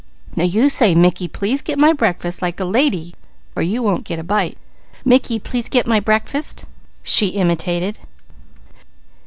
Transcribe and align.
Now 0.35 0.45
you 0.45 0.67
say, 0.69 0.95
'Mickey, 0.95 1.27
please 1.27 1.61
get 1.61 1.77
my 1.77 1.93
breakfast,' 1.93 2.41
like 2.41 2.59
a 2.59 2.65
lady, 2.65 3.13
or 3.55 3.61
you 3.61 3.83
won't 3.83 4.03
get 4.03 4.17
a 4.17 4.23
bite." 4.23 4.57
"'Mickey, 5.05 5.37
please 5.37 5.69
get 5.69 5.85
my 5.85 5.99
breakfast,'" 5.99 6.65
she 7.03 7.27
imitated. 7.27 7.99